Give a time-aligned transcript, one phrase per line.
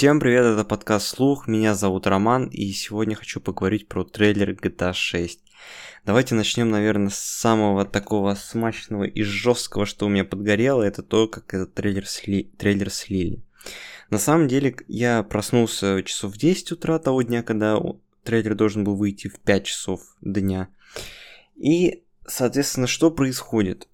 [0.00, 4.94] Всем привет, это подкаст «Слух», меня зовут Роман, и сегодня хочу поговорить про трейлер GTA
[4.94, 5.40] 6.
[6.06, 11.28] Давайте начнем, наверное, с самого такого смачного и жесткого, что у меня подгорело, это то,
[11.28, 12.44] как этот трейлер, сли...
[12.44, 13.42] трейлер слили.
[14.08, 17.78] На самом деле, я проснулся часов в 10 утра того дня, когда
[18.24, 20.70] трейлер должен был выйти в 5 часов дня.
[21.56, 23.86] И, соответственно, что происходит?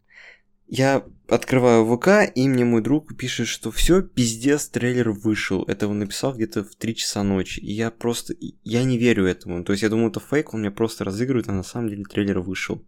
[0.69, 5.63] Я открываю ВК, и мне мой друг пишет, что все, пиздец, трейлер вышел.
[5.65, 7.61] Это он написал где-то в 3 часа ночи.
[7.61, 8.35] И я просто,
[8.65, 9.65] я не верю этому.
[9.65, 12.41] То есть я думаю, это фейк, он меня просто разыгрывает, а на самом деле трейлер
[12.41, 12.85] вышел.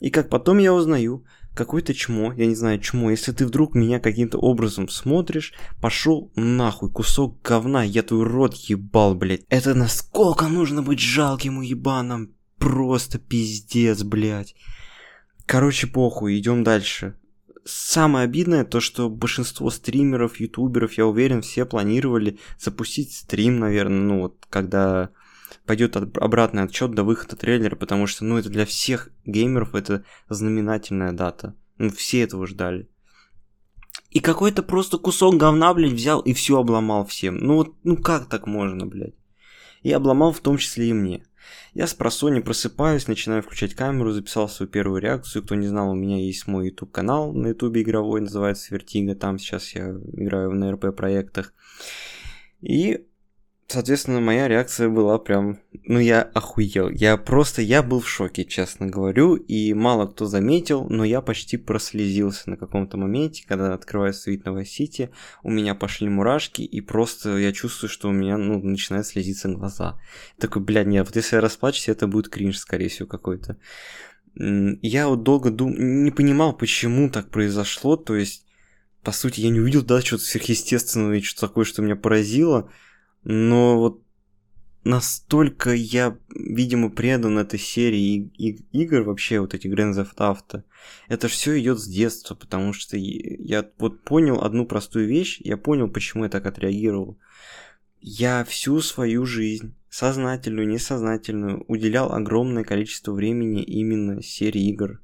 [0.00, 4.00] И как потом я узнаю, какой-то чмо, я не знаю, чмо, если ты вдруг меня
[4.00, 9.44] каким-то образом смотришь, пошел нахуй, кусок говна, я твой рот ебал, блядь.
[9.48, 14.54] Это насколько нужно быть жалким уебаном, просто пиздец, блядь.
[15.52, 17.14] Короче, похуй, идем дальше.
[17.66, 24.20] Самое обидное то, что большинство стримеров, ютуберов, я уверен, все планировали запустить стрим, наверное, ну
[24.22, 25.10] вот, когда
[25.66, 31.12] пойдет обратный отсчет до выхода трейлера, потому что, ну, это для всех геймеров это знаменательная
[31.12, 31.54] дата.
[31.76, 32.88] Ну, все этого ждали.
[34.08, 37.36] И какой-то просто кусок говна, блядь, взял и все обломал всем.
[37.36, 39.16] Ну вот, ну как так можно, блядь?
[39.82, 41.26] И обломал в том числе и мне.
[41.74, 45.42] Я спросонья просыпаюсь, начинаю включать камеру, записал свою первую реакцию.
[45.42, 49.14] Кто не знал, у меня есть мой YouTube канал на YouTube игровой, называется Вертига.
[49.14, 51.54] Там сейчас я играю на RP проектах.
[52.60, 53.06] И
[53.72, 56.90] Соответственно, моя реакция была прям, ну я охуел.
[56.90, 61.56] Я просто, я был в шоке, честно говорю, и мало кто заметил, но я почти
[61.56, 65.10] прослезился на каком-то моменте, когда открываю Sweet Новой Сити,
[65.42, 69.98] у меня пошли мурашки, и просто я чувствую, что у меня, ну, начинают слезиться глаза.
[70.38, 73.56] Такой, блядь, нет, вот если я расплачусь, это будет кринж, скорее всего, какой-то.
[74.34, 76.04] Я вот долго дум...
[76.04, 78.44] не понимал, почему так произошло, то есть,
[79.02, 82.70] по сути, я не увидел, да, что-то сверхъестественного и что-то такое, что меня поразило,
[83.24, 84.02] но вот
[84.84, 90.64] настолько я, видимо, предан этой серии и, игр вообще, вот эти Grand Theft Auto.
[91.08, 95.88] Это все идет с детства, потому что я вот понял одну простую вещь, я понял,
[95.88, 97.18] почему я так отреагировал.
[98.00, 105.00] Я всю свою жизнь, сознательную, несознательную, уделял огромное количество времени именно серии игр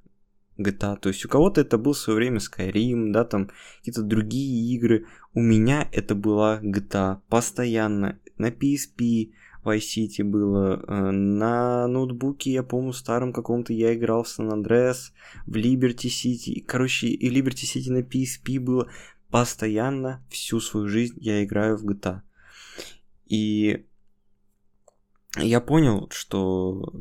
[0.58, 0.98] GTA.
[0.98, 5.06] То есть у кого-то это был в свое время Skyrim, да, там какие-то другие игры.
[5.34, 8.18] У меня это была GTA постоянно.
[8.36, 9.32] На PSP
[9.64, 15.12] Vice City было, э, на ноутбуке, я помню, старом каком-то я играл в San Andreas,
[15.46, 16.64] в Liberty City.
[16.64, 18.88] Короче, и Liberty City на PSP было.
[19.30, 22.22] Постоянно всю свою жизнь я играю в GTA.
[23.26, 23.84] И
[25.36, 26.94] я понял, что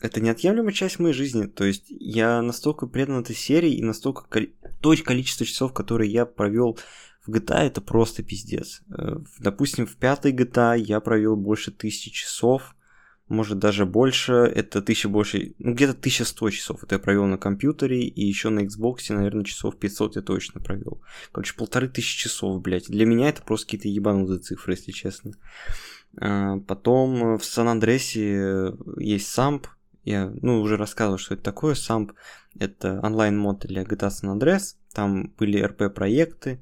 [0.00, 1.46] это неотъемлемая часть моей жизни.
[1.46, 4.26] То есть я настолько предан этой серии и настолько
[4.80, 6.78] то количество часов, которые я провел
[7.26, 8.82] в GTA, это просто пиздец.
[8.90, 12.74] Э, допустим, в пятой GTA я провел больше тысячи часов,
[13.28, 18.02] может даже больше, это тысяча больше, ну где-то 1100 часов это я провел на компьютере,
[18.02, 21.00] и еще на Xbox, наверное, часов 500 я точно провел.
[21.30, 22.88] Короче, полторы тысячи часов, блядь.
[22.88, 25.32] Для меня это просто какие-то ебанутые цифры, если честно.
[26.20, 29.68] Э, потом в Сан-Андресе есть самп,
[30.10, 31.74] я, ну, уже рассказывал, что это такое.
[31.74, 32.12] SAMP—
[32.58, 34.76] это онлайн-мод для GTA San Andreas.
[34.92, 36.60] Там были RP-проекты,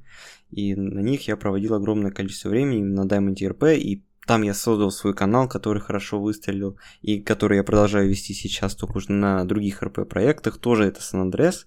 [0.51, 4.91] и на них я проводил огромное количество времени на Diamond RP, и там я создал
[4.91, 9.83] свой канал, который хорошо выстрелил, и который я продолжаю вести сейчас, только уже на других
[9.83, 10.59] RP-проектах.
[10.59, 11.65] Тоже это San Andreas,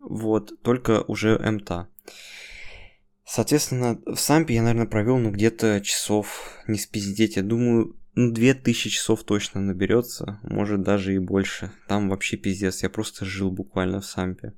[0.00, 1.88] вот, только уже МТА.
[3.24, 7.96] Соответственно, в Сампе я, наверное, провел, ну, где-то часов, не спиздеть, я думаю,
[8.28, 11.70] ну, 2000 часов точно наберется, может даже и больше.
[11.88, 14.52] Там вообще пиздец, я просто жил буквально в Сампе.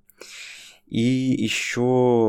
[0.86, 1.80] И еще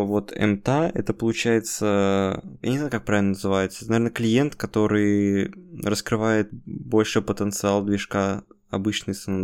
[0.05, 5.51] вот МТА, это получается, я не знаю, как правильно называется, это, наверное, клиент, который
[5.83, 9.43] раскрывает больше потенциал движка обычный на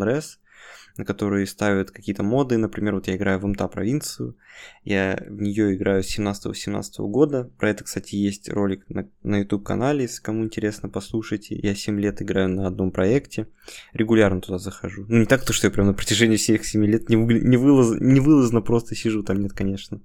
[1.06, 2.58] которые ставят какие-то моды.
[2.58, 4.36] Например, вот я играю в МТА провинцию,
[4.84, 7.50] я в нее играю с 17-18 года.
[7.58, 11.56] Про это, кстати, есть ролик на, на YouTube-канале, если кому интересно, послушайте.
[11.56, 13.48] Я 7 лет играю на одном проекте,
[13.94, 15.06] регулярно туда захожу.
[15.08, 17.58] Ну, не так, то, что я прям на протяжении всех 7 лет не, вы, не,
[17.58, 20.02] вылаз, не вылазно просто сижу, там нет, конечно.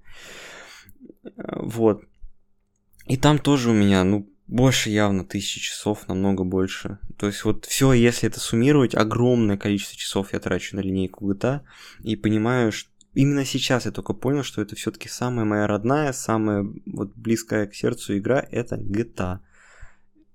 [1.36, 2.04] Вот.
[3.06, 6.98] И там тоже у меня, ну, больше явно тысячи часов, намного больше.
[7.16, 11.60] То есть вот все, если это суммировать, огромное количество часов я трачу на линейку GTA
[12.00, 16.66] и понимаю, что именно сейчас я только понял, что это все-таки самая моя родная, самая
[16.86, 19.38] вот близкая к сердцу игра, это GTA.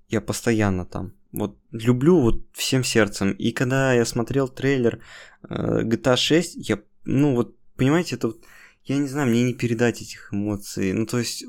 [0.08, 1.14] Я постоянно там.
[1.32, 3.34] Вот люблю вот всем сердцем.
[3.34, 5.00] И когда я смотрел трейлер
[5.48, 8.44] э, GTA 6, я, ну вот, понимаете, это вот,
[8.86, 10.94] я не знаю, мне не передать этих эмоций.
[10.94, 11.46] Ну то есть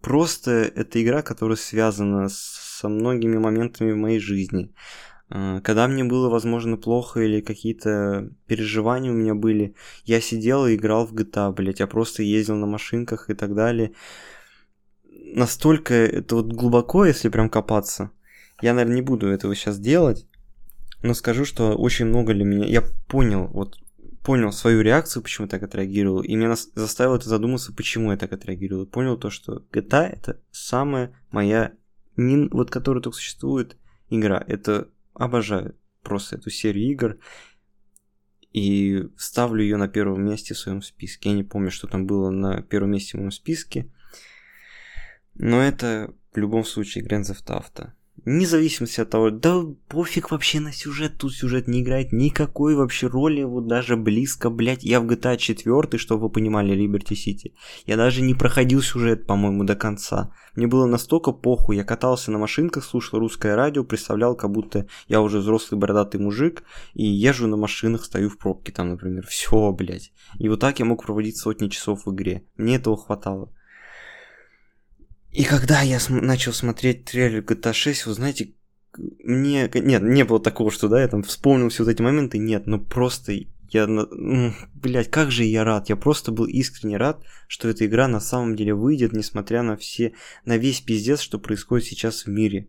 [0.00, 4.72] просто это игра, которая связана со многими моментами в моей жизни.
[5.28, 9.74] А, когда мне было, возможно, плохо или какие-то переживания у меня были,
[10.04, 13.92] я сидел и играл в GTA, блять, я просто ездил на машинках и так далее.
[15.34, 18.10] Настолько это вот глубоко, если прям копаться.
[18.60, 20.26] Я, наверное, не буду этого сейчас делать,
[21.02, 22.66] но скажу, что очень много для меня...
[22.66, 23.78] Я понял, вот
[24.22, 28.32] понял свою реакцию, почему я так отреагировал, и меня заставило это задуматься, почему я так
[28.32, 28.86] отреагировал.
[28.86, 31.72] Понял то, что GTA это самая моя,
[32.16, 33.76] не, вот которая только существует,
[34.10, 34.44] игра.
[34.46, 37.18] Это обожаю просто эту серию игр
[38.52, 41.30] и ставлю ее на первом месте в своем списке.
[41.30, 43.90] Я не помню, что там было на первом месте в моем списке,
[45.34, 47.92] но это в любом случае Grand Theft Auto.
[48.32, 53.42] Независимо от того, да пофиг вообще на сюжет, тут сюжет не играет никакой вообще роли,
[53.42, 57.54] вот даже близко, блять, я в GTA 4, чтобы вы понимали, Liberty City,
[57.86, 60.32] я даже не проходил сюжет, по-моему, до конца.
[60.54, 65.22] Мне было настолько похуй, я катался на машинках, слушал русское радио, представлял, как будто я
[65.22, 66.62] уже взрослый бородатый мужик,
[66.94, 70.12] и езжу на машинах, стою в пробке там, например, все, блять.
[70.38, 73.52] И вот так я мог проводить сотни часов в игре, мне этого хватало.
[75.32, 78.52] И когда я см- начал смотреть трейлер GTA 6, вы знаете,
[78.96, 79.70] мне...
[79.72, 82.78] Нет, не было такого, что, да, я там вспомнил все вот эти моменты, нет, но
[82.78, 83.32] просто
[83.70, 83.86] я...
[84.74, 88.56] Блять, как же я рад, я просто был искренне рад, что эта игра на самом
[88.56, 90.12] деле выйдет, несмотря на все...
[90.44, 92.68] на весь пиздец, что происходит сейчас в мире.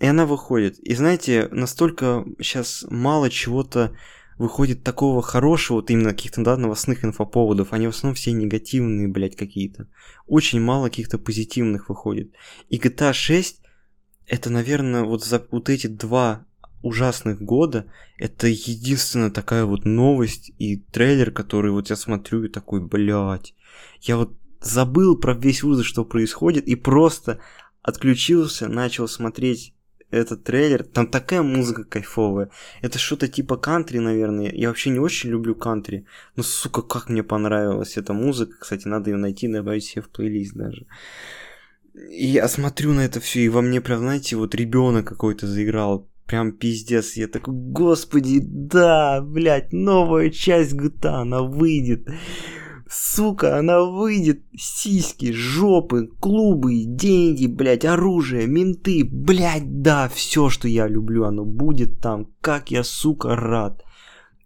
[0.00, 0.78] И она выходит.
[0.78, 3.94] И знаете, настолько сейчас мало чего-то
[4.42, 9.36] выходит такого хорошего, вот именно каких-то, да, новостных инфоповодов, они в основном все негативные, блядь,
[9.36, 9.88] какие-то.
[10.26, 12.32] Очень мало каких-то позитивных выходит.
[12.68, 13.60] И GTA 6,
[14.26, 16.44] это, наверное, вот за вот эти два
[16.82, 17.86] ужасных года,
[18.18, 23.54] это единственная такая вот новость и трейлер, который вот я смотрю и такой, блядь,
[24.00, 27.40] я вот забыл про весь ужас, что происходит, и просто
[27.80, 29.74] отключился, начал смотреть
[30.12, 32.50] этот трейлер, там такая музыка кайфовая.
[32.82, 34.52] Это что-то типа кантри, наверное.
[34.52, 36.06] Я вообще не очень люблю кантри.
[36.36, 38.56] Но, сука, как мне понравилась эта музыка.
[38.60, 40.86] Кстати, надо ее найти, добавить себе в плейлист даже.
[41.94, 46.08] И я смотрю на это все, и во мне прям, знаете, вот ребенок какой-то заиграл.
[46.26, 47.14] Прям пиздец.
[47.14, 52.08] Я такой, господи, да, блядь, новая часть GTA, она выйдет.
[52.94, 60.88] Сука, она выйдет, сиськи, жопы, клубы, деньги, блядь, оружие, менты, блядь, да, все, что я
[60.88, 62.28] люблю, оно будет там.
[62.42, 63.82] Как я, сука, рад.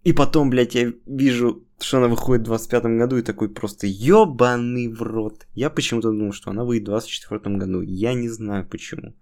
[0.05, 4.87] И потом, блядь, я вижу, что она выходит в 25 году и такой просто ёбаный
[4.87, 5.49] в рот.
[5.55, 7.81] Я почему-то думал, что она выйдет в 24 году.
[7.81, 9.15] Я не знаю почему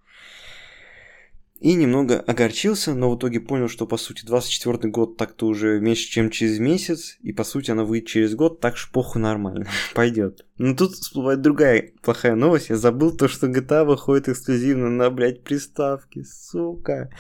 [1.65, 6.11] и немного огорчился, но в итоге понял, что по сути 24 год так-то уже меньше,
[6.11, 10.45] чем через месяц, и по сути она выйдет через год, так что похуй нормально, пойдет.
[10.59, 15.43] Но тут всплывает другая плохая новость, я забыл то, что GTA выходит эксклюзивно на, блядь,
[15.43, 17.11] приставке, сука.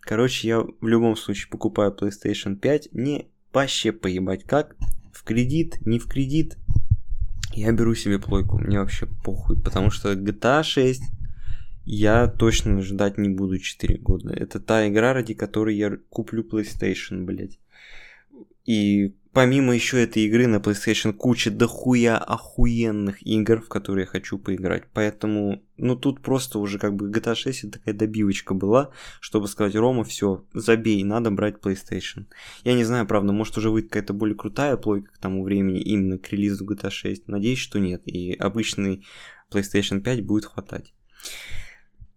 [0.00, 4.74] Короче, я в любом случае покупаю PlayStation 5, не вообще поебать как,
[5.12, 6.56] в кредит, не в кредит,
[7.52, 11.00] я беру себе плойку, мне вообще похуй, потому что GTA 6
[11.84, 14.32] я точно ждать не буду 4 года.
[14.32, 17.58] Это та игра, ради которой я куплю PlayStation, блядь.
[18.64, 24.38] И помимо еще этой игры на PlayStation куча дохуя охуенных игр, в которые я хочу
[24.38, 24.84] поиграть.
[24.94, 30.04] Поэтому, ну тут просто уже как бы GTA 6 такая добивочка была, чтобы сказать, Рома,
[30.04, 32.26] все, забей, надо брать PlayStation.
[32.62, 36.16] Я не знаю, правда, может уже выйдет какая-то более крутая плойка к тому времени именно
[36.16, 37.28] к релизу GTA 6.
[37.28, 38.00] Надеюсь, что нет.
[38.06, 39.04] И обычный
[39.52, 40.94] PlayStation 5 будет хватать.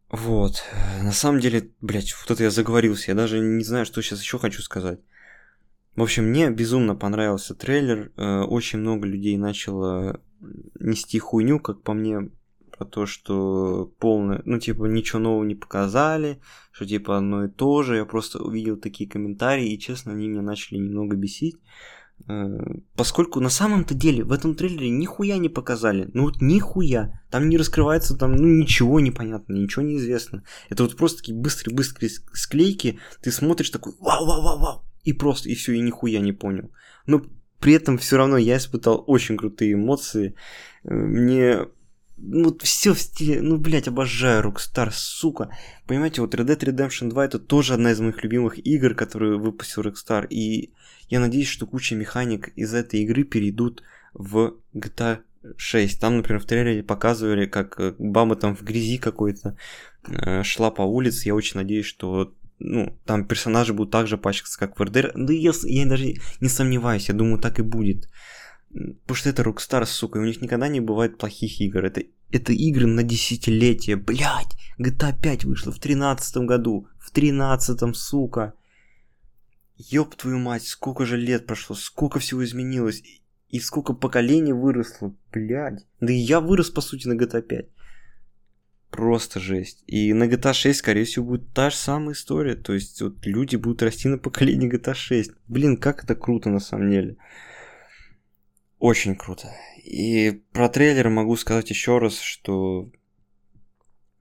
[0.09, 0.63] Вот.
[1.01, 3.11] На самом деле, блядь, вот это я заговорился.
[3.11, 4.99] Я даже не знаю, что сейчас еще хочу сказать.
[5.95, 8.11] В общем, мне безумно понравился трейлер.
[8.15, 10.21] Э, очень много людей начало
[10.79, 12.29] нести хуйню, как по мне,
[12.77, 16.39] про то, что полное, ну, типа, ничего нового не показали,
[16.71, 17.95] что, типа, одно и то же.
[17.95, 21.57] Я просто увидел такие комментарии, и, честно, они меня начали немного бесить.
[22.27, 22.57] Э,
[22.95, 26.09] поскольку на самом-то деле в этом трейлере нихуя не показали.
[26.13, 27.21] Ну вот нихуя.
[27.29, 30.43] Там не раскрывается там, ну ничего не понятно, ничего не известно.
[30.69, 32.99] Это вот просто такие быстрые-быстрые склейки.
[33.21, 34.83] Ты смотришь такой вау-вау-вау-вау.
[35.03, 36.71] И просто, и все, и нихуя не понял.
[37.05, 37.23] Но
[37.59, 40.35] при этом все равно я испытал очень крутые эмоции.
[40.83, 41.67] Э, мне
[42.17, 45.49] ну, все в стиле, ну, блядь, обожаю Rockstar, сука.
[45.85, 49.83] Понимаете, вот Red Dead Redemption 2 это тоже одна из моих любимых игр, которые выпустил
[49.83, 50.27] Rockstar.
[50.27, 50.71] И
[51.09, 53.83] я надеюсь, что куча механик из этой игры перейдут
[54.13, 55.19] в GTA
[55.55, 55.99] 6.
[55.99, 59.55] Там, например, в трейлере показывали, как э, Бама там в грязи какой-то
[60.07, 61.27] э, шла по улице.
[61.27, 65.13] Я очень надеюсь, что ну, там персонажи будут так же пачкаться, как в РДР.
[65.15, 68.09] Да я, я даже не сомневаюсь, я думаю, так и будет.
[68.69, 71.85] Потому что это Rockstar, сука, и у них никогда не бывает плохих игр.
[71.85, 74.57] Это это игры на десятилетие, блядь.
[74.79, 78.53] GTA 5 вышла в тринадцатом году, в тринадцатом, сука.
[79.77, 83.03] Ёб твою мать, сколько же лет прошло, сколько всего изменилось,
[83.49, 85.85] и сколько поколений выросло, блядь.
[86.01, 87.67] Да и я вырос, по сути, на GTA 5.
[88.89, 89.83] Просто жесть.
[89.87, 92.55] И на GTA 6, скорее всего, будет та же самая история.
[92.55, 95.31] То есть вот люди будут расти на поколении GTA 6.
[95.47, 97.17] Блин, как это круто на самом деле.
[98.79, 99.51] Очень круто.
[99.83, 102.91] И про трейлер могу сказать еще раз, что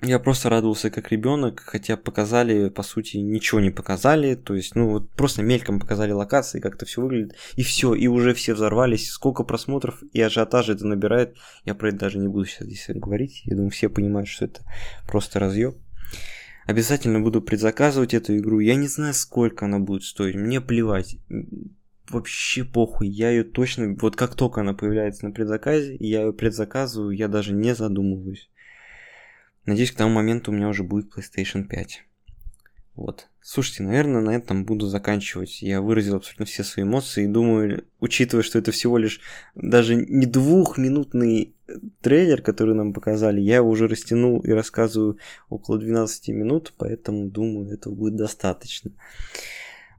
[0.03, 4.35] я просто радовался как ребенок, хотя показали, по сути, ничего не показали.
[4.35, 7.35] То есть, ну вот просто мельком показали локации, как это все выглядит.
[7.57, 9.11] И все, и уже все взорвались.
[9.11, 11.37] Сколько просмотров и ажиотажа это набирает.
[11.65, 13.43] Я про это даже не буду сейчас здесь говорить.
[13.45, 14.63] Я думаю, все понимают, что это
[15.07, 15.75] просто разъем.
[16.67, 18.61] Обязательно буду предзаказывать эту игру.
[18.61, 20.35] Я не знаю, сколько она будет стоить.
[20.35, 21.17] Мне плевать
[22.11, 27.17] вообще похуй, я ее точно, вот как только она появляется на предзаказе, я ее предзаказываю,
[27.17, 28.51] я даже не задумываюсь.
[29.65, 32.05] Надеюсь, к тому моменту у меня уже будет PlayStation 5.
[32.95, 33.29] Вот.
[33.41, 35.61] Слушайте, наверное, на этом буду заканчивать.
[35.61, 39.21] Я выразил абсолютно все свои эмоции и думаю, учитывая, что это всего лишь
[39.55, 41.55] даже не двухминутный
[42.01, 47.75] трейлер, который нам показали, я его уже растянул и рассказываю около 12 минут, поэтому думаю,
[47.75, 48.93] этого будет достаточно.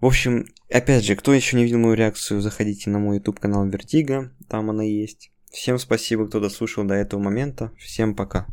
[0.01, 3.66] В общем, опять же, кто еще не видел мою реакцию, заходите на мой YouTube канал
[3.68, 5.32] Вертига, там она есть.
[5.51, 7.72] Всем спасибо, кто дослушал до этого момента.
[7.77, 8.48] Всем пока.